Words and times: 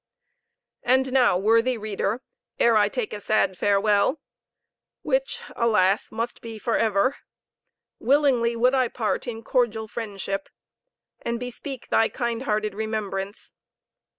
And 0.81 1.13
now, 1.13 1.37
worthy 1.37 1.77
reader, 1.77 2.21
ere 2.57 2.75
I 2.75 2.89
take 2.89 3.13
a 3.13 3.21
sad 3.21 3.55
farewell, 3.55 4.19
which, 5.03 5.43
alas! 5.55 6.11
must 6.11 6.41
be 6.41 6.57
for 6.57 6.75
ever 6.75 7.17
willingly 7.99 8.55
would 8.55 8.73
I 8.73 8.87
part 8.87 9.27
in 9.27 9.43
cordial 9.43 9.87
fellowship, 9.87 10.49
and 11.21 11.39
bespeak 11.39 11.89
thy 11.89 12.09
kind 12.09 12.41
hearted 12.41 12.73
remembrance. 12.73 13.53